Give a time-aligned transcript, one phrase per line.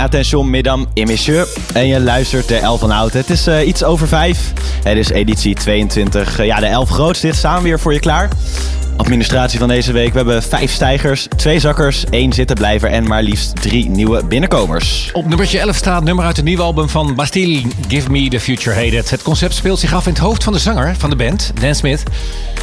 [0.00, 0.44] Attention,
[0.94, 1.46] et messieurs.
[1.72, 3.12] En je luistert de 11 van Oud.
[3.12, 4.52] Het is uh, iets over 5.
[4.82, 6.40] Het is editie 22.
[6.40, 7.26] Uh, ja, de 11 grootste.
[7.26, 8.28] Dit we weer voor je klaar.
[9.00, 10.10] Administratie van deze week.
[10.10, 15.10] We hebben vijf stijgers, twee zakkers, één zittenblijver en maar liefst drie nieuwe binnenkomers.
[15.12, 18.84] Op nummertje 11 staat nummer uit het nieuwe album van Bastille, Give Me The Future
[18.84, 19.10] Hated.
[19.10, 21.74] Het concept speelt zich af in het hoofd van de zanger van de band, Dan
[21.74, 22.02] Smith.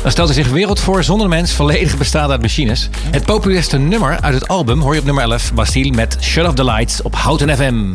[0.01, 2.89] Dan stelt hij zich wereld voor zonder mens, volledig bestaande uit machines.
[3.11, 6.55] Het populairste nummer uit het album hoor je op nummer 11, Bastille met Shut Off
[6.55, 7.85] The Lights op Houten FM.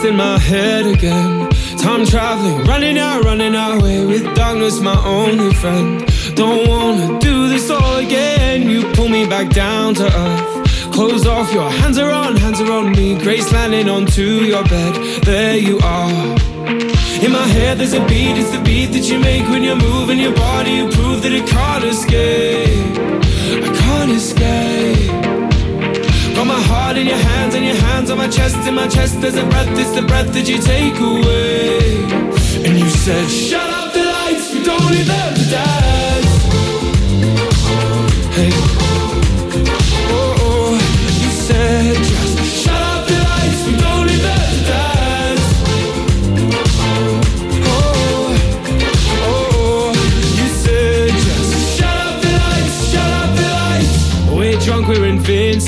[0.00, 1.48] Lost in my head again.
[1.78, 6.04] Time traveling, running out, running away with darkness, my only friend.
[6.34, 8.68] Don't wanna do this all again.
[8.68, 10.92] You pull me back down to earth.
[10.92, 13.18] Close off, your hands are on, hands are on me.
[13.18, 14.94] Grace landing onto your bed.
[15.22, 16.36] There you are.
[17.24, 20.18] In my head, there's a beat, it's the beat that you make when you're moving
[20.18, 20.72] your body.
[20.72, 22.96] You prove that it can't escape.
[23.66, 24.69] I can't escape.
[26.90, 28.66] Heart in your hands and your hands on my chest.
[28.66, 32.02] In my chest, there's a breath, it's the breath that you take away.
[32.66, 36.32] And you said, Shut up the lights, we don't need them to dance.
[38.34, 38.69] Hey,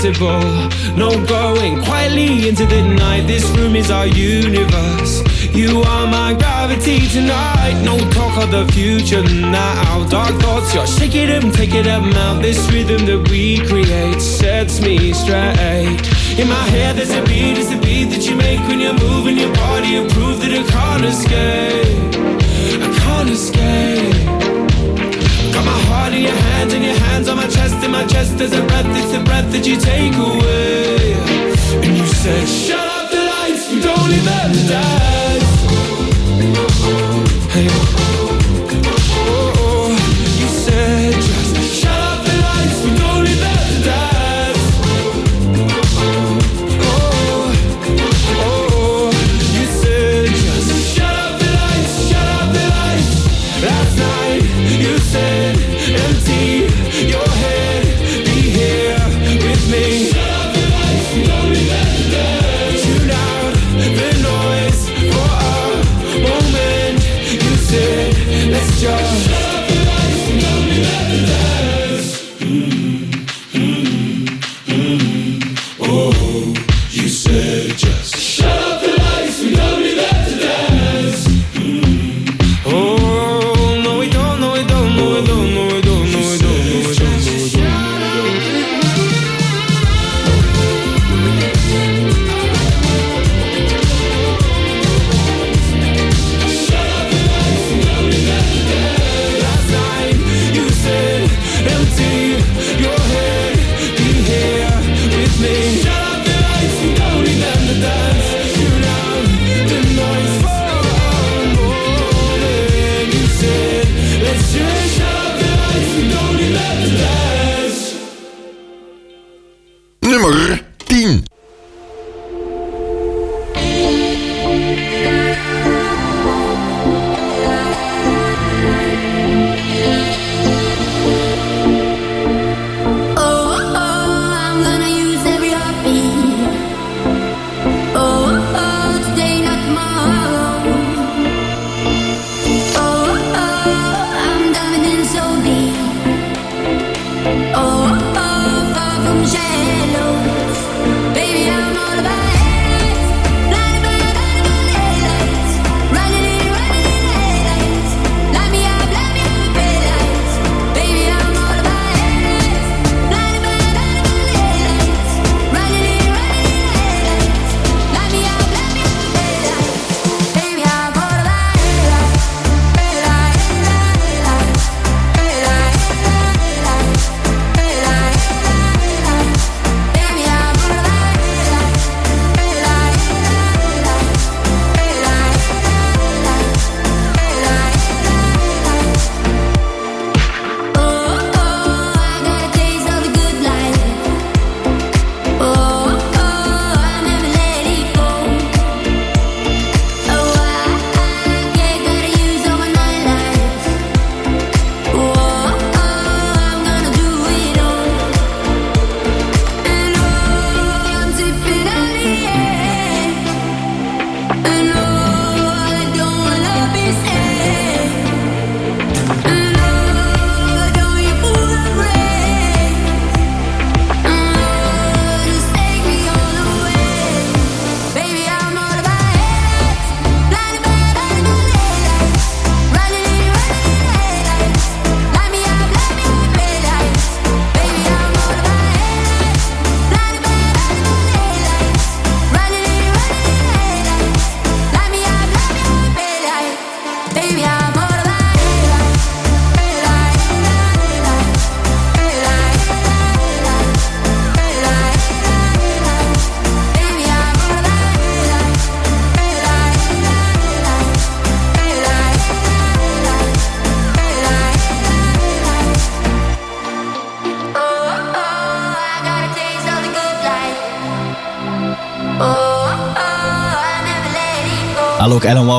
[0.05, 0.97] invincible.
[0.97, 3.27] No going quietly into the night.
[3.27, 5.23] This room is our universe.
[5.55, 7.81] You are my gravity tonight.
[7.85, 10.07] No talk of the future now.
[10.09, 12.43] Dark thoughts, you're shaking them, taking them out.
[12.43, 16.01] This rhythm that we create sets me straight.
[16.39, 19.39] In my head, there's a beat, it's a beat that you make when you're moving
[19.39, 19.89] your body.
[19.89, 22.13] You prove that I can't escape.
[22.83, 23.62] I can't escape.
[26.13, 27.83] In your hands and your hands on my chest.
[27.83, 31.15] In my chest, there's a breath, it's the breath that you take away.
[31.85, 35.53] And you said, Shut up the lights, we don't them to dance.
[37.55, 38.02] Hey,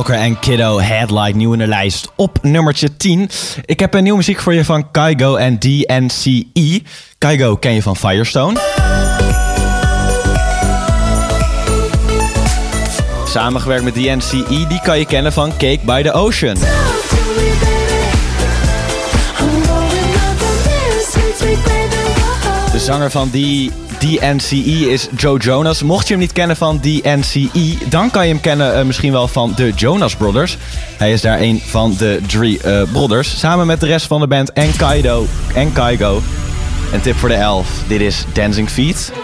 [0.08, 3.30] Walker en Kiddo Headlight, nieuw in de lijst op nummertje 10.
[3.66, 6.82] Ik heb een nieuwe muziek voor je van Kygo en DNCE.
[7.18, 8.60] Kygo ken je van Firestone.
[13.28, 16.56] Samengewerkt met DNCE, die kan je kennen van Cake by the Ocean.
[22.72, 23.72] De zanger van die
[24.04, 25.84] DNCE is Joe Jonas.
[25.84, 29.28] Mocht je hem niet kennen van DNCE, dan kan je hem kennen eh, misschien wel
[29.28, 30.58] van de Jonas Brothers.
[30.98, 33.40] Hij is daar een van de drie eh, brothers.
[33.40, 36.22] Samen met de rest van de band en Kaido en Kaigo.
[36.94, 37.68] Een tip voor de elf.
[37.88, 39.23] Dit is Dancing Feet.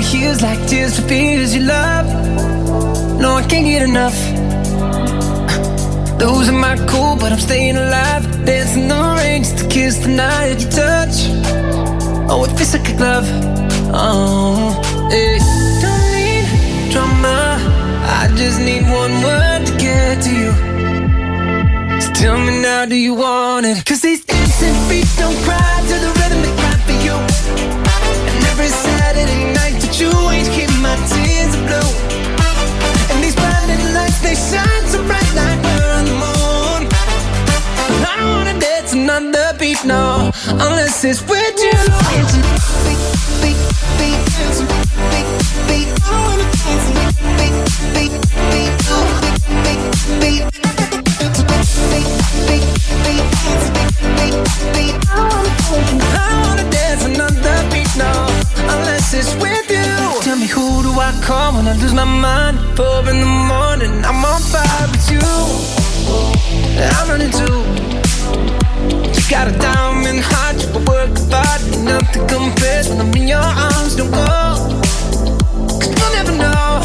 [0.00, 2.06] Over heels like tears for fears you love.
[3.20, 4.16] No, I can't get enough.
[6.20, 8.22] Losing my cool, but I'm staying alive.
[8.44, 11.16] Dancing the rain just to kiss the night you touch.
[12.30, 13.28] Oh, it feels like a glove.
[13.92, 15.38] Oh, hey.
[15.82, 17.58] Don't need drama.
[18.20, 20.52] I just need one word to get to you.
[22.00, 23.84] So tell me now, do you want it?
[23.84, 27.89] Cause these dancing feet don't cry to the rhythm they cry for you.
[28.30, 31.90] And every Saturday night that you ain't keep my tears of.
[33.10, 33.36] And these
[33.94, 36.80] lights, they shine so bright like we're on the moon.
[38.06, 41.80] I don't wanna dance another beat, no, unless it's with you.
[61.70, 62.58] I lose my mind?
[62.76, 65.22] Four in the morning, I'm on fire with you.
[66.82, 67.62] I'm running too.
[69.14, 73.28] You got a diamond heart, you a work of art, nothing compares when I'm in
[73.28, 73.94] your arms.
[73.94, 74.18] Don't go,
[75.78, 76.82] cause you'll never know.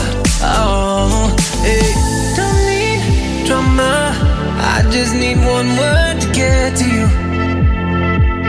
[0.54, 1.34] Oh,
[1.66, 1.90] hey,
[2.38, 4.14] don't need drama.
[4.62, 7.08] I just need one word to get to you.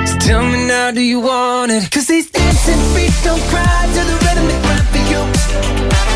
[0.07, 1.91] So tell me now, do you want it?
[1.91, 6.16] Cause these dancing feet don't cry to the rhythm they cry for you.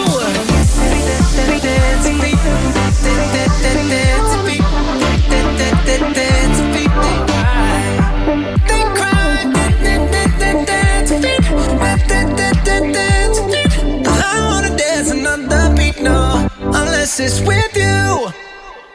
[17.19, 18.31] with you.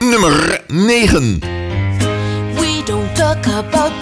[0.01, 1.41] Nummer 9.
[2.59, 3.96] We don't talk about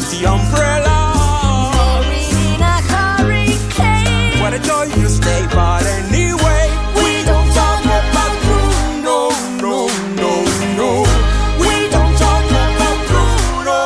[0.00, 0.96] is the umbrella.
[1.74, 4.40] Glory in a hurricane.
[4.40, 6.64] What a joy to stay, but anyway,
[7.04, 9.18] we don't talk about Bruno,
[9.64, 9.76] no,
[10.22, 10.32] no,
[10.80, 10.80] no.
[10.80, 10.90] no.
[11.64, 13.78] We don't talk about Bruno.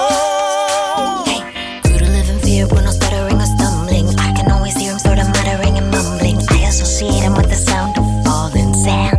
[1.31, 1.41] Hey,
[1.85, 4.07] grew to live in fear when I'm stuttering or stumbling.
[4.27, 6.39] I can always hear him sort of muttering and mumbling.
[6.51, 9.19] I associate him with the sound of falling sand.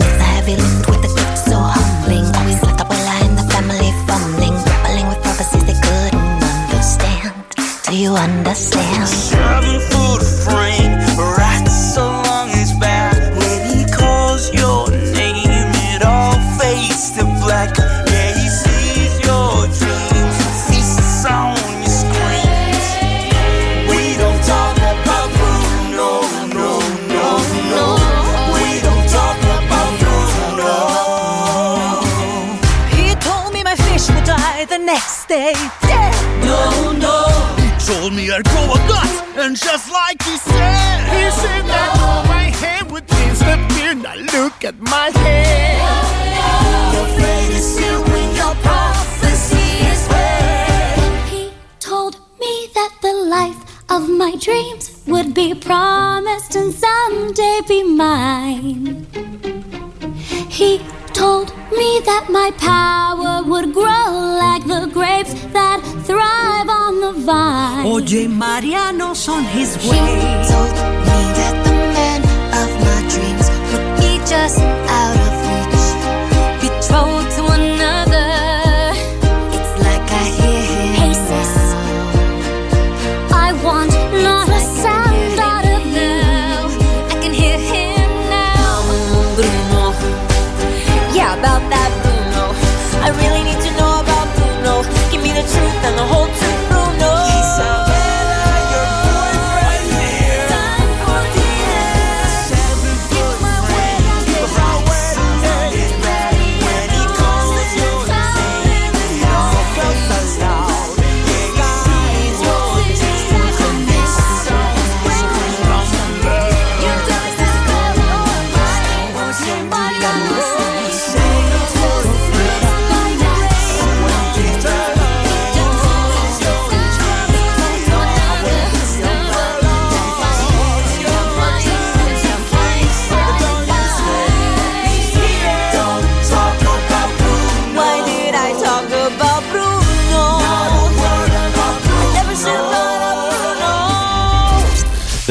[0.00, 0.97] The heavy lift.
[8.08, 9.37] you understand?
[39.48, 43.94] And just like he said, he said that all my hair would disappear.
[43.94, 45.72] Now look at my hair.
[46.94, 48.08] Your fate is sealed
[48.42, 51.28] your prophecy is read.
[51.32, 51.50] He
[51.80, 59.06] told me that the life of my dreams would be promised and someday be mine.
[60.58, 60.72] He
[61.14, 64.07] told me that my power would grow
[67.28, 67.86] on the vine.
[67.86, 69.96] Oye, Mariano's on his He way.
[70.48, 70.72] told
[71.06, 72.20] me that the man
[72.62, 75.17] of my dreams would be just out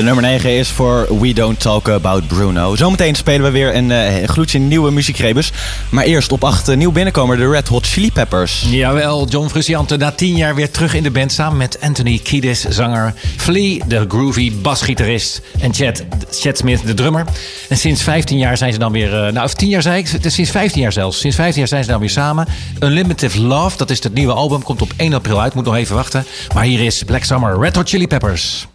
[0.07, 2.75] nummer 9 is voor We Don't Talk About Bruno.
[2.75, 5.51] Zometeen spelen we weer een eh, gloedje nieuwe muziekrebus.
[5.89, 8.65] Maar eerst op 8 nieuw binnenkomer de Red Hot Chili Peppers.
[8.69, 12.61] Jawel, John Frusciante na tien jaar weer terug in de band samen met Anthony Kiedis,
[12.61, 17.25] zanger, Flea, de groovy basgitarist en Chad, Chad Smith, de drummer.
[17.69, 20.07] En sinds 15 jaar zijn ze dan weer, eh, nou of 10 jaar zei ik,
[20.07, 21.19] het is sinds 15 jaar zelfs.
[21.19, 22.47] Sinds 15 jaar zijn ze dan weer samen.
[22.79, 25.95] Unlimited Love, dat is het nieuwe album, komt op 1 april uit, moet nog even
[25.95, 26.25] wachten.
[26.53, 28.67] Maar hier is Black Summer, Red Hot Chili Peppers.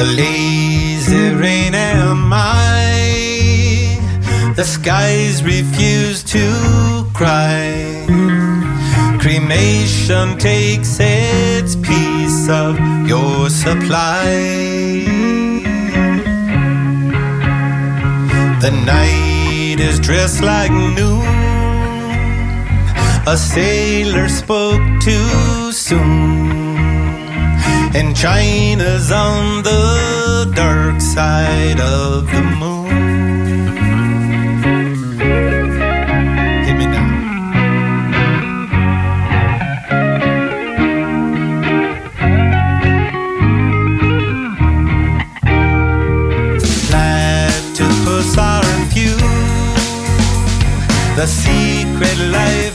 [0.00, 3.98] A lazy rain am I.
[4.56, 8.06] The skies refuse to cry.
[9.20, 14.24] Cremation takes its piece of your supply.
[18.64, 21.26] The night is dressed like noon.
[23.26, 26.79] A sailor spoke too soon.
[27.92, 32.86] And China's on the dark side of the moon.
[36.64, 37.08] Hit me now.
[46.88, 49.18] Platypus are few.
[51.16, 52.69] The secret life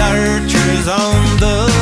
[0.00, 1.73] archer's on the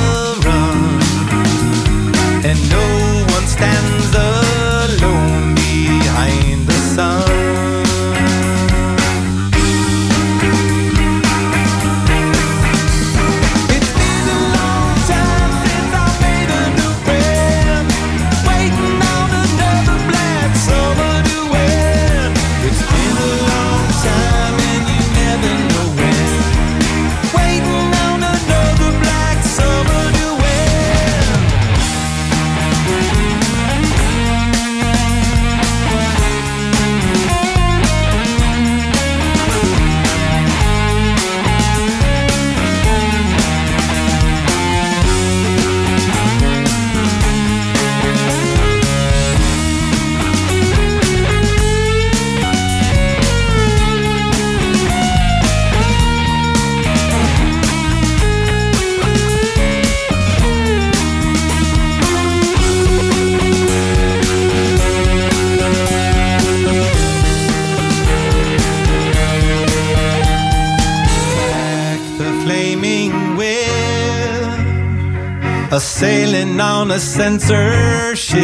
[76.61, 78.43] on a censorship.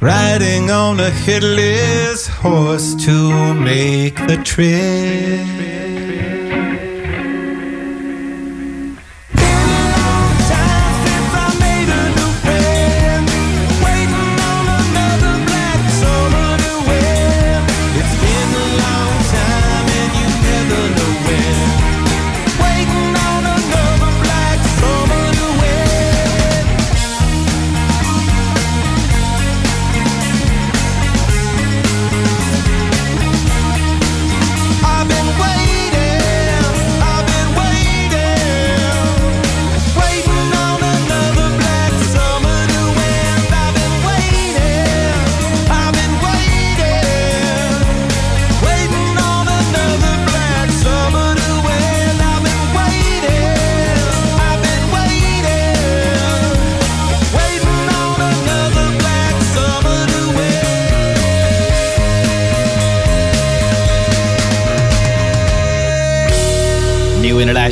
[0.00, 5.77] riding on a headless horse to make the trip.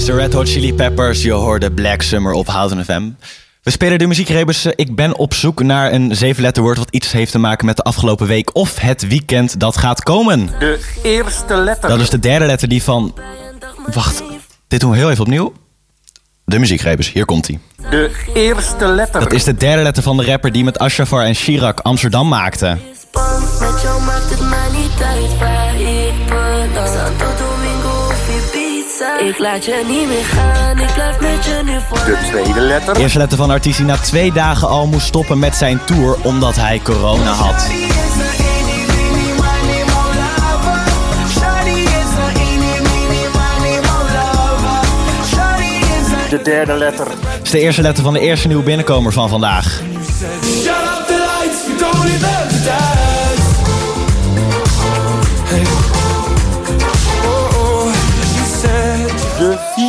[0.06, 1.22] De Red Hot Chili Peppers.
[1.22, 3.10] Je hoorde Black Summer op Houten FM.
[3.62, 4.64] We spelen de muziekrebus.
[4.64, 7.82] eh, Ik ben op zoek naar een zevenletterwoord wat iets heeft te maken met de
[7.82, 10.50] afgelopen week of het weekend dat gaat komen.
[10.58, 11.88] De eerste letter.
[11.88, 13.14] Dat is de derde letter die van...
[13.92, 14.22] Wacht,
[14.68, 15.52] dit doen we heel even opnieuw.
[16.44, 17.58] De muziekrebus, hier komt hij.
[17.90, 19.20] De eerste letter.
[19.20, 22.66] Dat is de derde letter van de rapper die met Ashafar en Chirac Amsterdam maakte.
[23.60, 26.14] Met jou maakt het mij niet uit waar ik
[29.04, 32.96] Ik laat je niet meer gaan, ik blijf met je nu voor De tweede letter.
[32.96, 36.16] Eerste letter van de artiest die na twee dagen al moest stoppen met zijn tour
[36.22, 37.66] omdat hij corona had.
[46.30, 47.06] De derde letter.
[47.42, 49.64] Is de eerste letter van de eerste nieuwe binnenkomer van vandaag.
[49.64, 52.55] Shut up the lights, we don't deserve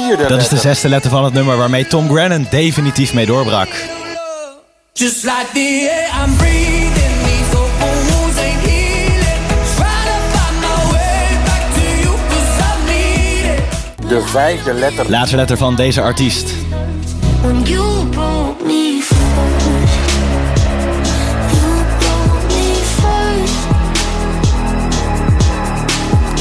[0.07, 3.67] vierde Dat is de zesde letter van het nummer waarmee Tom Grennan definitief mee doorbrak.
[4.93, 7.05] Just like the air I'm breathing.
[14.07, 15.09] De vijfde letter.
[15.09, 16.53] Laatste letter van deze artiest.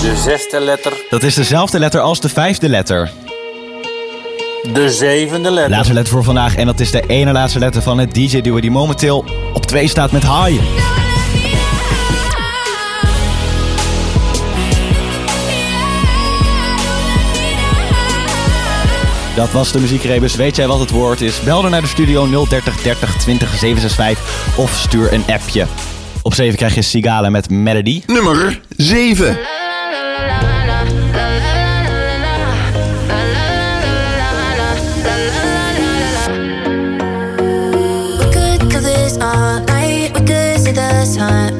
[0.02, 0.92] De zesde letter.
[1.10, 3.10] Dat is dezelfde letter als de vijfde letter.
[4.72, 5.70] De zevende letter.
[5.70, 8.70] Laatste letter voor vandaag en dat is de ene laatste letter van het DJ-duo die
[8.70, 10.62] momenteel op 2 staat met High.
[19.36, 20.36] Dat was de muziekrebus.
[20.36, 21.40] Weet jij wat het woord is?
[21.40, 25.66] Bel dan naar de studio 030 30 20 765 of stuur een appje.
[26.22, 28.02] Op 7 krijg je Sigala met Melody.
[28.06, 29.38] Nummer 7.
[41.16, 41.55] time.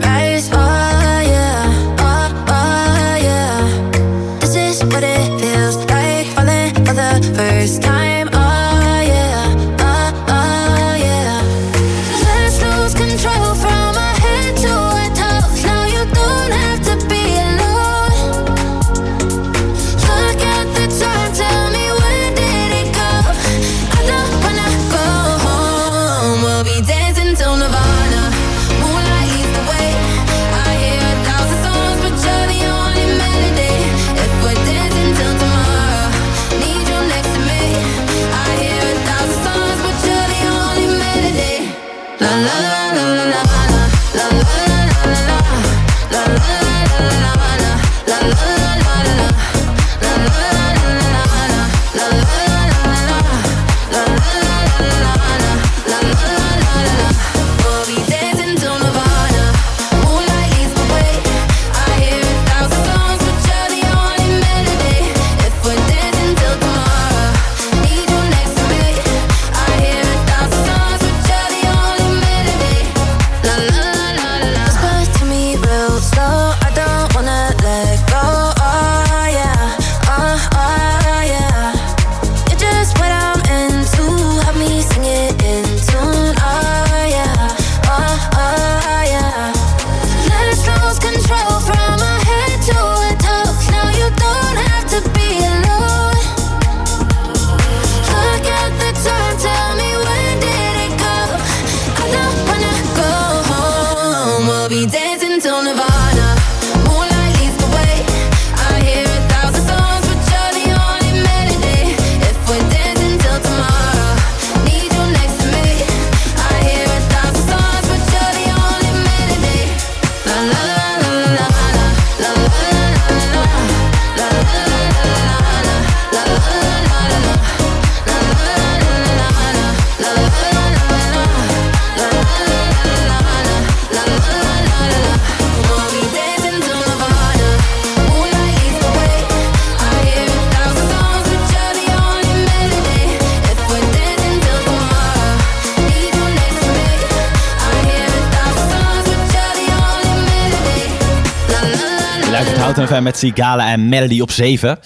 [152.77, 154.79] Grote FM met Sigala en Melody op 7.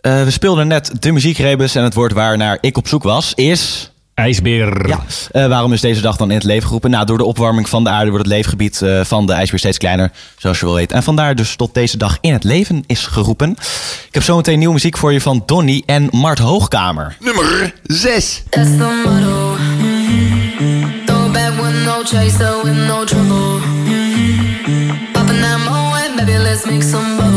[0.00, 3.34] Eh, we speelden net de muziekrebus en het woord waar naar ik op zoek was
[3.34, 3.90] is...
[4.14, 4.88] IJsbeer.
[4.88, 5.00] Ja,
[5.30, 6.90] eh, waarom is deze dag dan in het leven geroepen?
[6.90, 9.78] Nou, door de opwarming van de aarde wordt het leefgebied eh, van de ijsbeer steeds
[9.78, 10.92] kleiner, zoals je wel weet.
[10.92, 13.50] En vandaar dus tot deze dag in het leven is geroepen.
[14.06, 17.16] Ik heb zometeen nieuwe muziek voor je van Donny en Mart Hoogkamer.
[17.20, 18.42] Nummer 6.
[18.48, 19.56] That's the motto.
[21.06, 23.60] Throw back with no chaser, with no trouble.
[25.12, 27.31] Popping that moe, baby, let's make some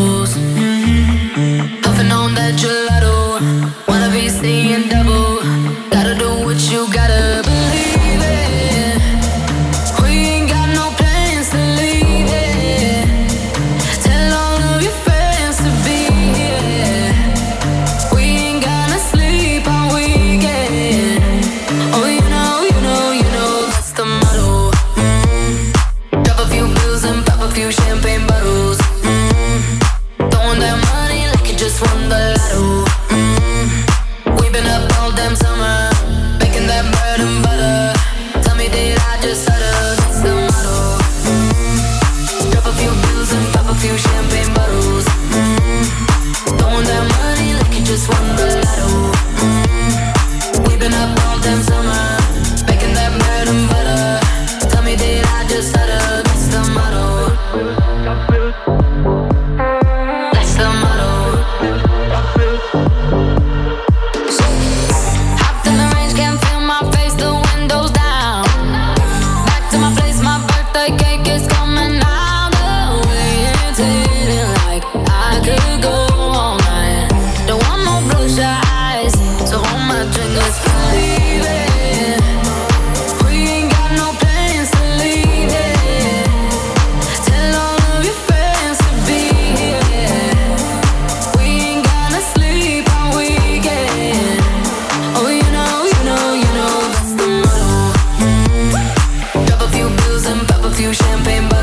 [100.85, 101.54] You're champagne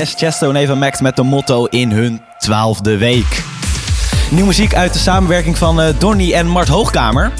[0.00, 3.44] Van 2 naar 6, Chesto en Eva Max met de motto in hun twaalfde week.
[4.30, 7.32] Nieuw muziek uit de samenwerking van eh, Donny en Mart Hoogkamer.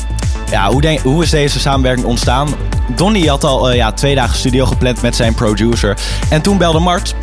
[0.50, 2.48] Ja, hoe, hoe is deze samenwerking ontstaan?
[2.94, 5.96] Donny had al eh, ja, twee dagen studio gepland met zijn producer.
[6.30, 7.14] En toen belde Mart.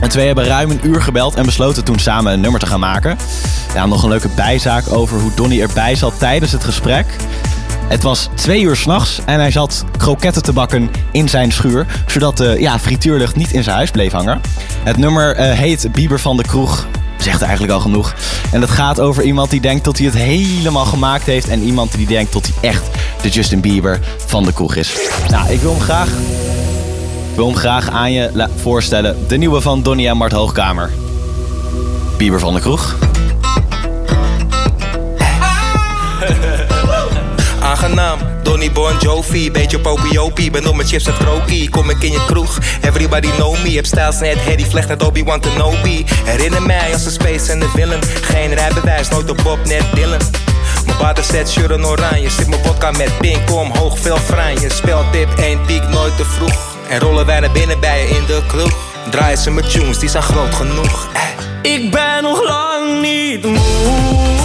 [0.00, 2.80] En twee hebben ruim een uur gebeld en besloten toen samen een nummer te gaan
[2.80, 3.18] maken.
[3.74, 7.16] Ja, nog een leuke bijzaak over hoe Donny erbij zat tijdens het gesprek.
[7.88, 12.36] Het was twee uur s'nachts en hij zat kroketten te bakken in zijn schuur, zodat
[12.36, 14.40] de ja, frituurlucht niet in zijn huis bleef hangen.
[14.84, 16.86] Het nummer eh, heet Bieber van de Kroeg,
[17.18, 18.14] zegt eigenlijk al genoeg.
[18.52, 21.96] En het gaat over iemand die denkt dat hij het helemaal gemaakt heeft en iemand
[21.96, 22.82] die denkt dat hij echt
[23.22, 24.96] de Justin Bieber van de kroeg is.
[25.30, 26.08] Nou, ik wil hem graag,
[27.34, 29.16] wil hem graag aan je voorstellen.
[29.28, 30.90] De nieuwe van Donnie en Mart Hoogkamer.
[32.16, 33.11] Bieber van de Kroeg.
[37.82, 40.50] Aangenaam, Donny Bon Jovi, beetje popiopie.
[40.50, 42.58] Ben op mijn chips en krokie, kom ik in je kroeg.
[42.80, 46.04] Everybody know me, heb stijls net Harry Vlecht net Obi-Wan Kenobi.
[46.24, 48.00] Herinner mij als de space en de villain.
[48.22, 50.20] Geen rijbewijs, nooit op Bob, net Dylan.
[50.86, 54.70] Mijn vader zet en oranje, zit mijn vodka met pink omhoog, veel franje.
[54.70, 56.76] Speltip, één piek, nooit te vroeg.
[56.88, 58.72] En rollen wij naar binnen bij je in de kroeg.
[59.10, 61.08] Draaien ze mijn tunes, die zijn groot genoeg.
[61.62, 64.41] Ik ben nog lang niet moe.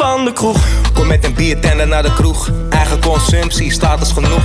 [0.00, 0.56] Van de kroeg.
[0.94, 2.50] Kom met een biertender naar de kroeg.
[2.70, 4.42] Eigen consumptie, status genoeg.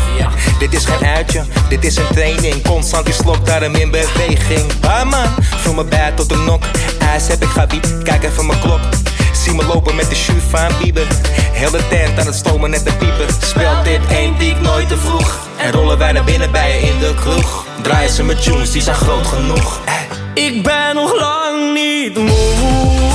[0.60, 2.64] Dit is geen uitje, dit is een training.
[2.64, 4.80] Constant die slok, daarom in beweging.
[4.80, 6.64] Barman, vul me bij tot de nok.
[7.00, 8.80] IJs heb ik gabiet, kijk even mijn klok.
[9.34, 11.08] Zie me lopen met de shoe van Bieber.
[11.52, 13.28] Heel de tent aan het stomen net de pieper.
[13.40, 15.48] Speelt dit één die ik nooit te vroeg.
[15.58, 17.66] En rollen wij naar binnen bij je in de kroeg.
[17.82, 19.80] Draaien ze met tunes, die zijn groot genoeg.
[20.34, 23.15] Ik ben nog lang niet moe.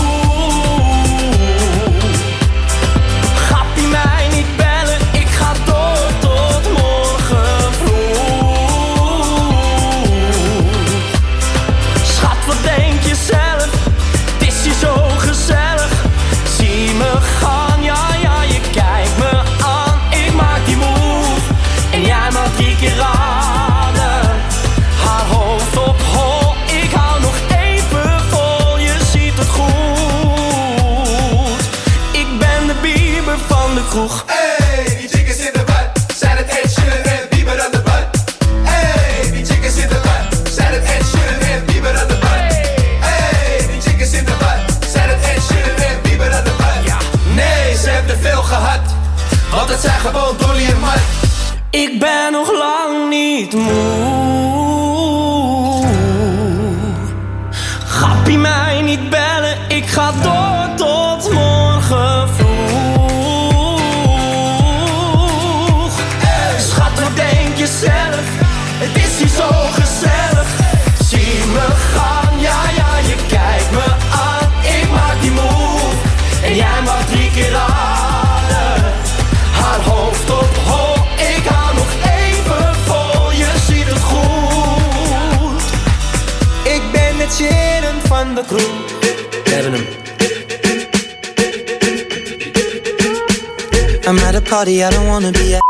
[94.51, 95.63] Party I don't wanna be at.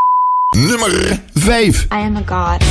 [0.57, 0.89] Nummer
[1.37, 1.89] 5.
[1.91, 2.63] I am a god.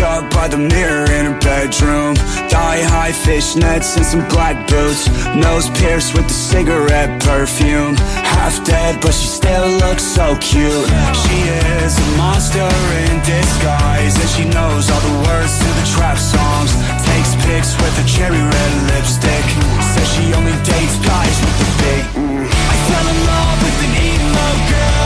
[0.00, 2.14] Makeup by the mirror in her bedroom.
[2.48, 5.06] Thigh high fishnets and some black boots.
[5.36, 7.96] Nose pierced with the cigarette perfume.
[8.36, 10.86] Half dead, but she still looks so cute.
[11.24, 11.38] She
[11.84, 12.70] is a monster
[13.04, 16.72] in disguise, and she knows all the words to the trap songs.
[17.04, 19.44] Takes pics with a cherry red lipstick.
[19.92, 22.02] Says she only dates guys with the big.
[22.16, 22.46] mm.
[22.48, 24.99] I fell in love with an emo girl.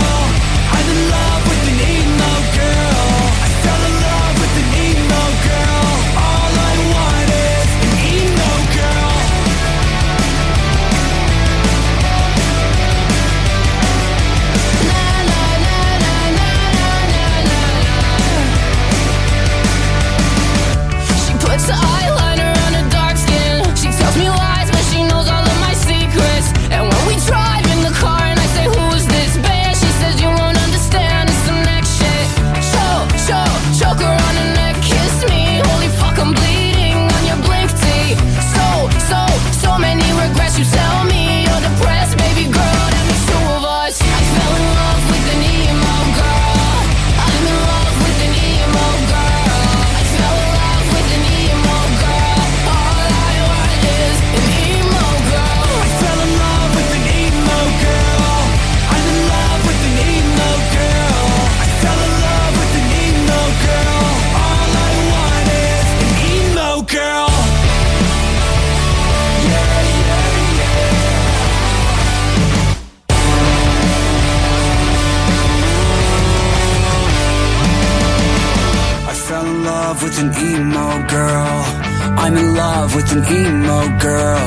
[82.55, 84.39] Love with an emo girl.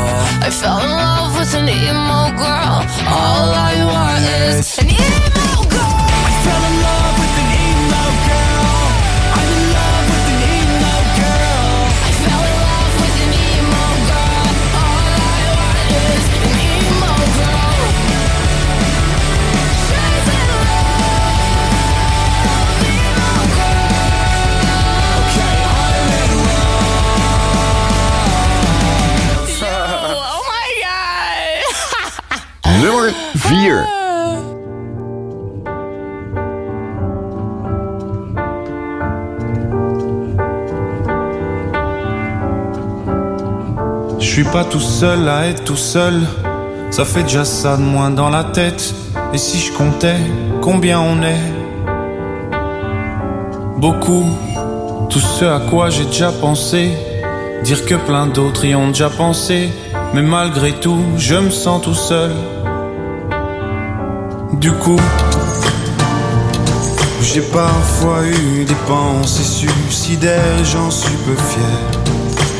[0.41, 2.76] I fell in love with an emo girl.
[3.08, 4.24] All I want
[4.56, 5.37] is an emo
[32.80, 33.88] Nummer 4.
[44.20, 46.22] Je suis pas tout seul à être tout seul.
[46.92, 48.94] Ça fait déjà ça de moins dans la tête.
[49.34, 50.20] Et Et si je comptais
[50.62, 51.52] combien on est?
[53.78, 54.26] Beaucoup,
[55.10, 56.92] tout ce à quoi j'ai déjà pensé.
[57.63, 59.70] Dire que plein d'autres y ont déjà pensé.
[60.13, 62.32] Mais malgré tout, je me sens tout seul.
[64.60, 65.00] Du coup,
[67.22, 72.02] j'ai parfois eu des pensées suicidaires j'en suis peu fier.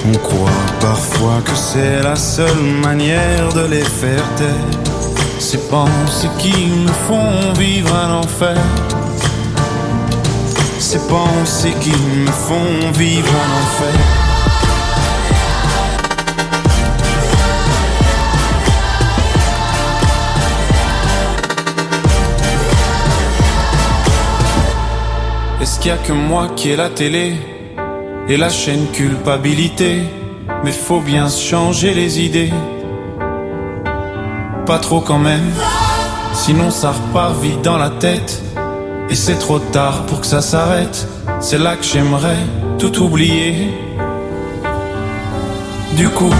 [0.08, 4.82] On croit parfois que c'est la seule manière de les faire taire.
[5.40, 8.58] Ces pensées qui me font vivre un enfer.
[10.80, 14.27] Ces pensées qui me font vivre un enfer.
[25.68, 27.36] Est-ce qu'il y a que moi qui ai la télé
[28.30, 30.00] et la chaîne culpabilité?
[30.64, 32.54] Mais faut bien se changer les idées.
[34.66, 35.52] Pas trop quand même,
[36.34, 38.42] sinon ça repart vite dans la tête.
[39.10, 41.06] Et c'est trop tard pour que ça s'arrête.
[41.42, 42.40] C'est là que j'aimerais
[42.80, 43.68] tout oublier.
[45.98, 46.34] Du coup,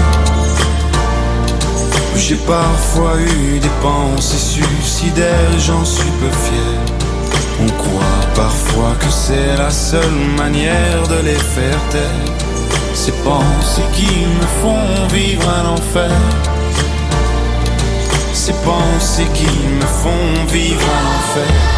[2.16, 7.68] j'ai parfois eu des pensées suicidaires j'en suis peu fier.
[8.38, 12.34] Parfois que c'est la seule manière de les faire taire.
[12.94, 16.16] Ces pensées qui me font vivre un enfer.
[18.32, 21.77] Ces pensées qui me font vivre un enfer.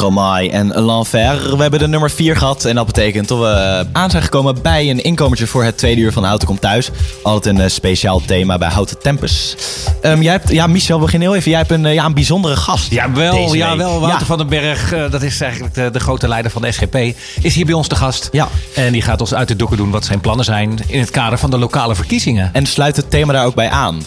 [0.00, 1.56] Stromae en L'Enfer.
[1.56, 4.90] We hebben de nummer 4 gehad en dat betekent dat we aan zijn gekomen bij
[4.90, 6.90] een inkomertje voor het tweede uur van Houten Komt Thuis.
[7.22, 9.56] Altijd een eh, speciaal thema bij Houten Tempus.
[10.02, 11.50] Ehm, jij hebt, ja, Michel, begin heel even.
[11.50, 12.90] Jij hebt een, eh, ja, een bijzondere gast.
[12.90, 14.00] Jawel, jawel.
[14.00, 14.26] Wouter Ja.
[14.26, 16.96] van den Berg, eh, dat is eigenlijk de, de grote leider van de SGP,
[17.42, 18.28] is hier bij ons te gast.
[18.32, 18.48] Ja.
[18.74, 21.38] En die gaat ons uit de doeken doen wat zijn plannen zijn in het kader
[21.38, 22.50] van de lokale verkiezingen.
[22.52, 24.02] En sluit het thema daar ook bij aan?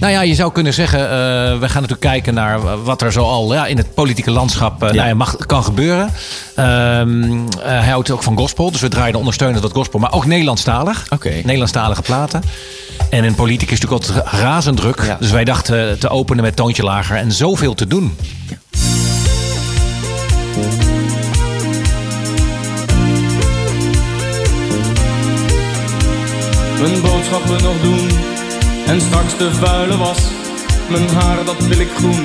[0.00, 1.06] Nou ja, je zou kunnen zeggen, eh,
[1.58, 5.08] we gaan natuurlijk kijken naar wat er zoal ja, in het politieke landschap eh, nou
[5.08, 6.10] ja, mag, kan gebeuren.
[6.54, 10.26] Ehm, eh, hij houdt ook van gospel, dus we draaien ondersteunen dat gospel, maar ook
[10.26, 11.06] Nederlandstalig.
[11.10, 11.28] Oké.
[11.28, 12.42] Nederlandstalige platen.
[13.10, 15.16] En in politiek is natuurlijk altijd razend druk.
[15.18, 18.16] Dus wij dachten te openen met toontje lager en zoveel te doen.
[26.80, 28.33] Mijn boodschappen nog doen
[28.86, 30.18] en straks de vuile was.
[30.88, 32.22] Mijn haar dat wil ik groen,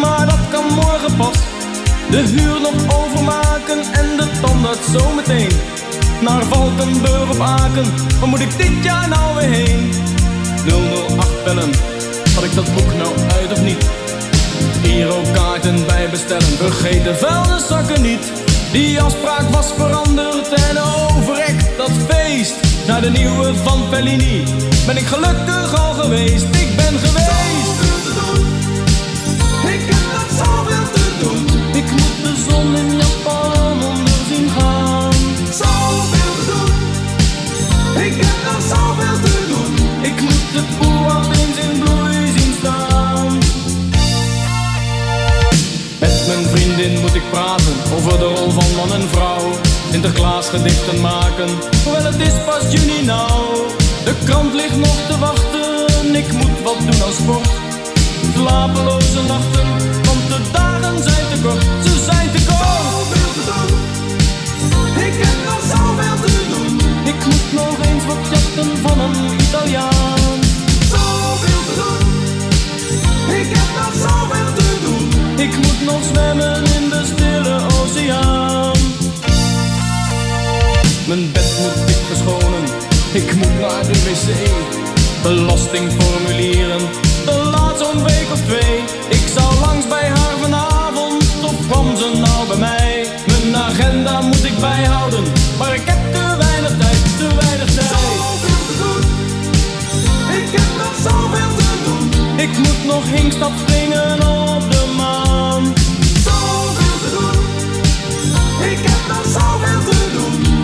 [0.00, 1.38] maar dat kan morgen pas.
[2.10, 5.50] De huur nog overmaken en de tandarts zometeen.
[6.20, 9.92] Naar Valkenburg of Aken, waar moet ik dit jaar nou weer heen?
[10.66, 11.70] 008 bellen,
[12.34, 13.88] had ik dat boek nou uit of niet?
[14.82, 18.32] Girokaarten bij bestellen, vergeet de vuilniszakken niet.
[18.72, 22.65] Die afspraak was veranderd en overrekt dat feest.
[22.86, 24.44] Naar de nieuwe van Fellini
[24.86, 26.44] ben ik gelukkig al geweest.
[26.44, 27.45] Ik ben geweest.
[50.56, 51.48] Gedichten maken,
[51.84, 53.30] hoewel het is pas juni nou.
[54.04, 57.50] De krant ligt nog te wachten, ik moet wat doen aan sport.
[58.34, 59.68] Slapeloze nachten,
[60.06, 62.66] want de dagen zijn te kort, ze zijn te kort.
[62.92, 63.54] Zoveel te
[65.08, 66.74] ik heb nog zoveel te doen.
[67.12, 70.38] Ik moet nog eens wat jachten van een Italiaan.
[70.92, 72.08] Zoveel te doen.
[73.40, 75.04] Ik heb nog zoveel te doen.
[75.46, 76.75] Ik moet nog zwemmen
[81.06, 82.64] Mijn bed moet dik verschonen.
[83.12, 84.28] Ik moet naar de wc.
[85.22, 86.78] belastingformulieren.
[87.24, 88.78] De laat zo'n week of twee.
[89.08, 93.06] Ik zou langs bij haar vanavond, of kwam ze nou bij mij?
[93.26, 95.24] Mijn agenda moet ik bijhouden,
[95.58, 97.88] maar ik heb te weinig tijd, te weinig tijd.
[97.88, 99.02] Zoveel te doen,
[100.40, 102.10] ik heb nog zoveel te doen.
[102.36, 105.74] Ik moet nog Hinkstad springen op de maan.
[106.24, 107.38] Zoveel te doen,
[108.70, 109.85] ik heb nog zoveel te doen.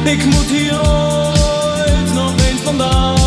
[0.04, 3.21] Ik moet hier ooit nog eens vandaan.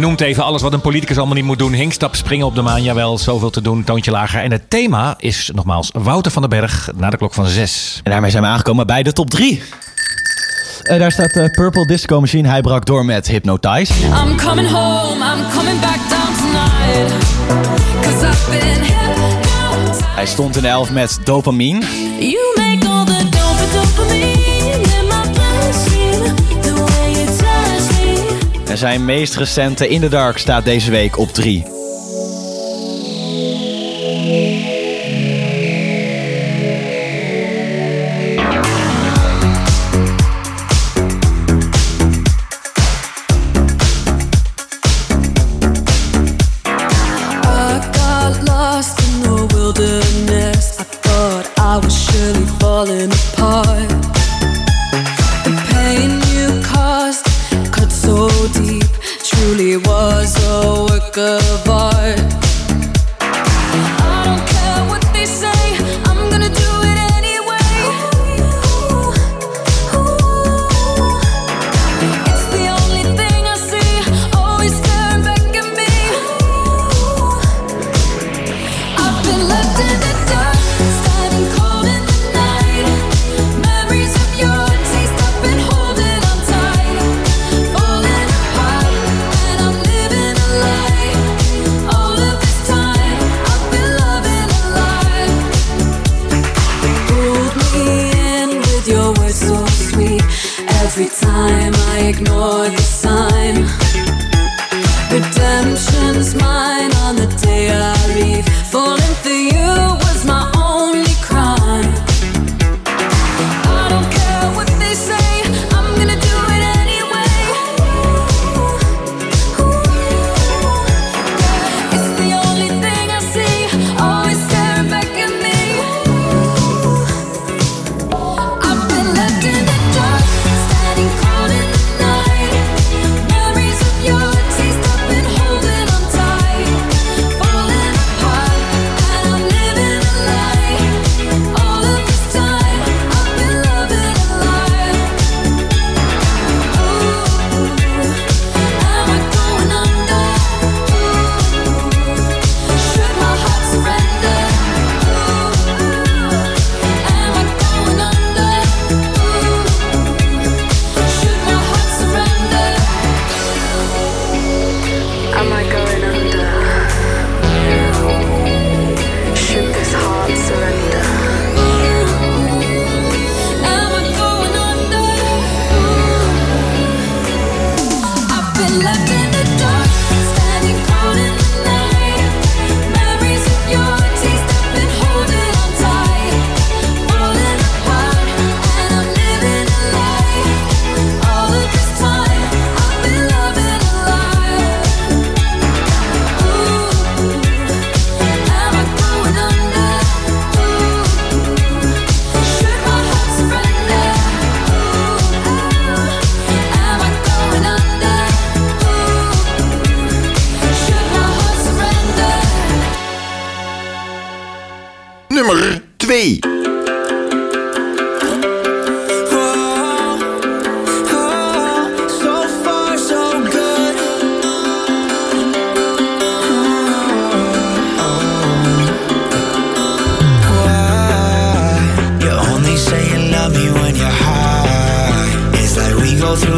[0.00, 1.72] Benoemt even alles wat een politicus allemaal niet moet doen.
[1.72, 4.42] Hinkstap, springen op de maan, jawel, zoveel te doen, toontje lager.
[4.42, 8.00] En het thema is nogmaals Wouter van den Berg na de klok van zes.
[8.04, 9.62] En daarmee zijn we aangekomen bij de top 3.
[10.82, 12.48] daar staat eh, Purple Disco Machine.
[12.48, 13.92] Hij brak door met Hypnotize.
[13.92, 17.12] I'm coming home, I'm coming back down tonight.
[18.02, 20.04] Cause I've been hypnotized.
[20.14, 21.80] Hij stond in de 11 met Dopamine.
[22.18, 22.77] You make
[28.78, 31.77] zijn meest recente In The Dark staat deze week op 3.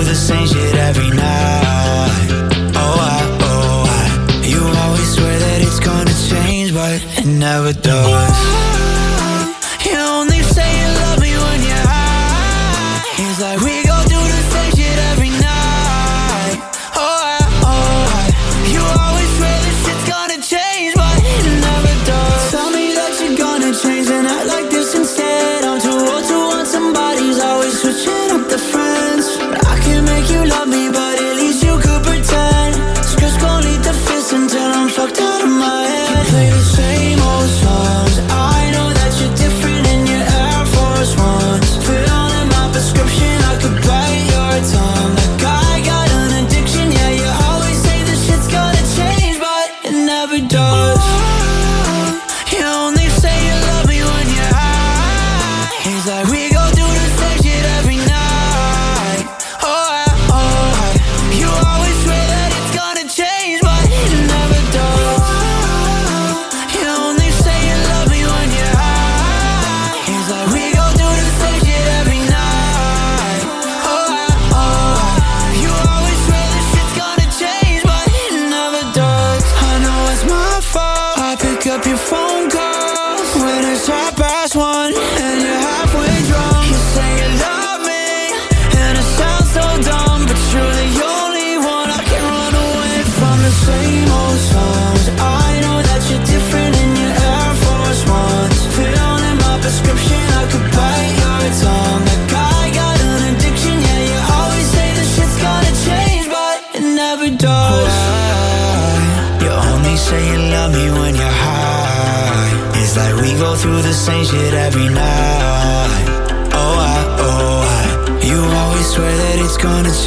[0.05, 0.60] the same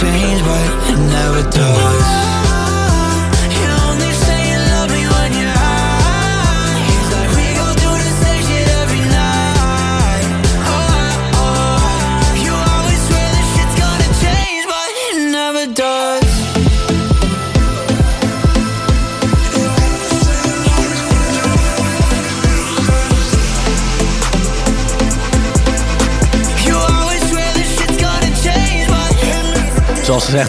[0.03, 1.92] change, but it never does.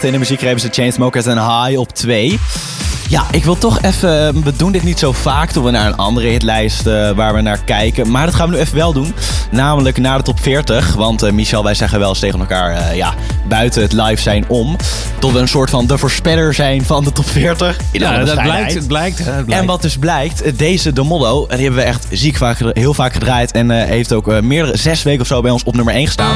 [0.02, 2.38] In de muziek hebben ze Chainsmokers en High op 2.
[3.08, 4.42] Ja, ik wil toch even...
[4.44, 7.40] We doen dit niet zo vaak toen we naar een andere hitlijst eh, waar we
[7.40, 8.10] naar kijken.
[8.10, 9.14] Maar dat gaan we nu even wel doen.
[9.50, 10.94] Namelijk naar de top 40.
[10.94, 12.70] Want eh, Michel, wij zeggen wel eens tegen elkaar...
[12.70, 13.14] eh, ja,
[13.48, 14.76] buiten het live zijn om.
[15.18, 17.76] Tot we een soort van de voorspeller zijn van de top 40.
[17.90, 19.62] In Ja, dat blijkt, het blijkt, hè, het blijkt.
[19.62, 23.12] En wat dus blijkt, deze De Moddo, die hebben we echt ziek vaak, heel vaak
[23.12, 23.52] gedraaid.
[23.52, 26.34] En heeft ook meerdere, zes weken of zo bij ons op nummer 1 gestaan.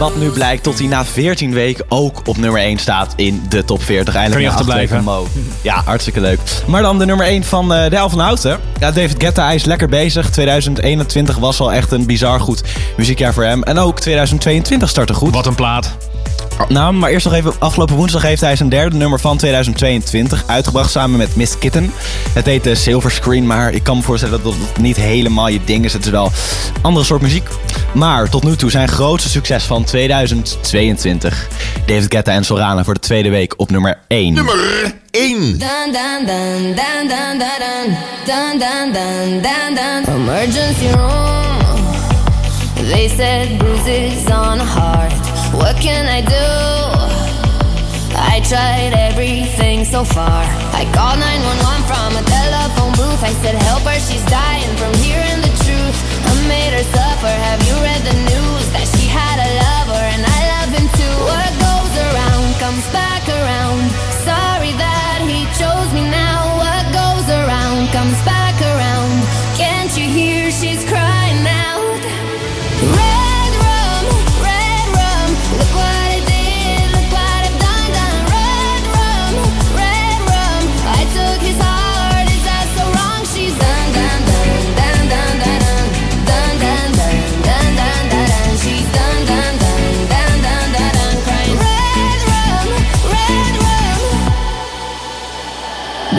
[0.00, 3.64] Wat nu blijkt, tot hij na 14 weken ook op nummer 1 staat in de
[3.64, 4.14] top 40.
[4.14, 4.96] Eindelijk Kan je achterblijven.
[5.62, 6.40] Ja, hartstikke leuk.
[6.66, 8.60] Maar dan de nummer 1 van eh, de Elf van Houten.
[8.78, 10.30] Ja, David Guetta, hij is lekker bezig.
[10.30, 12.62] 2021 was al echt een bizar goed
[12.96, 13.62] muziekjaar voor hem.
[13.62, 15.34] En ook 2022 startte goed.
[15.34, 16.09] Wat een plaat.
[16.68, 17.52] Nou, maar eerst nog even.
[17.58, 21.92] Afgelopen woensdag heeft hij zijn derde nummer van 2022 uitgebracht samen met Miss Kitten.
[22.32, 25.60] Het heet eh, Silver Screen, maar ik kan me voorstellen dat het niet helemaal je
[25.64, 25.92] ding is.
[25.92, 27.48] Het is wel een andere soort muziek.
[27.94, 31.48] Maar tot nu toe zijn grootste succes van 2022.
[31.86, 34.34] David Guetta en Sorana voor de tweede week op nummer 1.
[34.34, 35.40] Nummer 1.
[35.40, 41.50] Dun dun dun dun dun dun dun dun dun dun dun Emergency room.
[42.74, 45.09] They said bruises on heart.
[45.52, 46.48] What can I do?
[48.14, 50.46] I tried everything so far.
[50.70, 53.22] I called 911 from a telephone booth.
[53.22, 55.98] I said, Help her, she's dying from hearing the truth.
[56.22, 57.34] I made her suffer.
[57.50, 61.16] Have you read the news that she had a lover and I love him too?
[61.26, 63.82] What goes around comes back around.
[64.22, 66.46] Sorry that he chose me now.
[66.62, 69.18] What goes around comes back around.
[69.58, 70.99] Can't you hear she's crying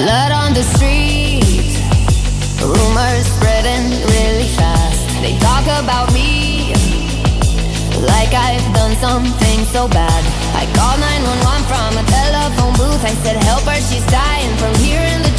[0.01, 1.77] Blood on the street,
[2.57, 4.97] rumors spreading really fast.
[5.21, 6.73] They talk about me
[8.01, 10.21] like I've done something so bad.
[10.57, 13.05] I called 911 from a telephone booth.
[13.05, 15.30] I said, Help her, she's dying from hearing the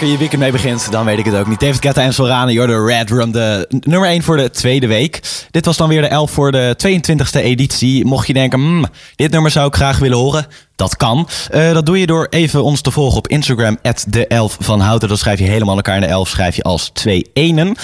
[0.00, 1.60] lekker je weekend mee begint, dan weet ik het ook niet.
[1.60, 5.20] David Guetta en Sorana, you're the Red de nummer 1 voor de tweede week.
[5.50, 8.04] Dit was dan weer de 11 voor de 22e editie.
[8.04, 8.86] Mocht je denken, hmm,
[9.16, 10.46] dit nummer zou ik graag willen horen,
[10.76, 11.28] dat kan.
[11.50, 15.08] Eh, dat doe je door even ons te volgen op Instagram, de 11 van Houten.
[15.08, 17.76] Dan schrijf je helemaal elkaar in de 11, schrijf je als twee enen.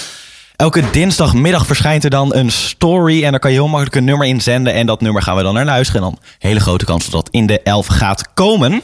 [0.55, 4.27] Elke dinsdagmiddag verschijnt er dan een story en daar kan je heel makkelijk een nummer
[4.27, 4.73] in zenden.
[4.73, 6.03] En dat nummer gaan we dan naar luisteren.
[6.03, 8.81] En dan hele grote kans dat dat in de 11 gaat komen.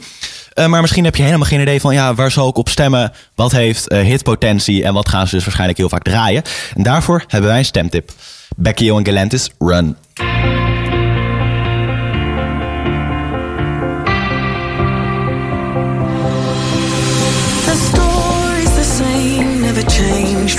[0.54, 3.12] Eh, maar misschien heb je helemaal geen idee van ja, waar zal ik op stemmen?
[3.36, 6.44] Wat heeft eh, hitpotentie en wat gaan ze dus waarschijnlijk heel vaak draaien?
[6.76, 8.12] En daarvoor hebben wij een stemtip.
[8.56, 9.96] Becky en Galantis, Run.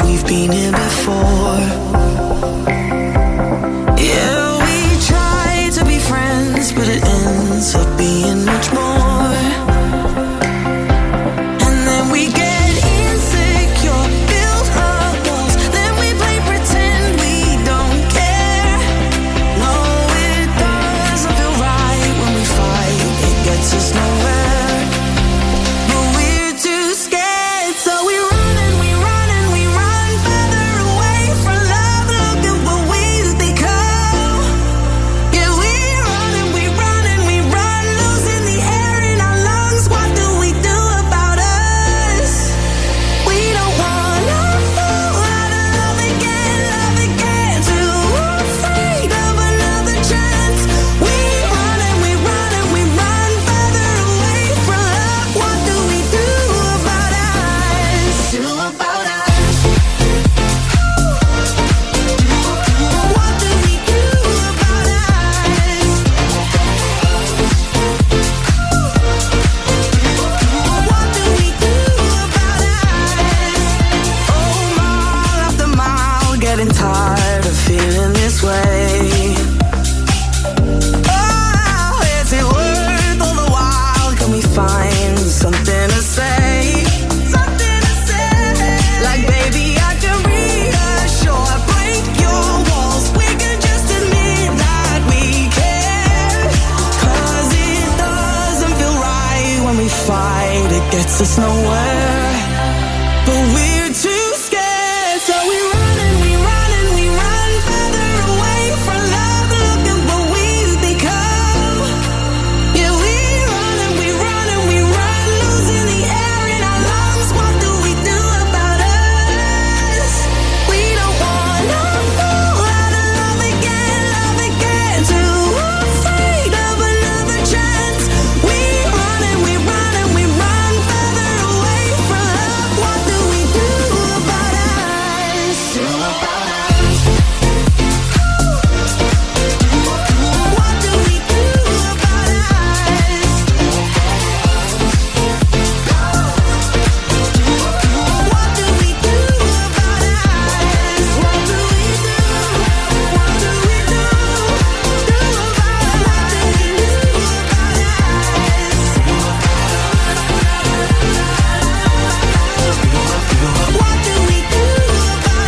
[0.02, 1.84] We've been here before.
[7.74, 8.83] Up being.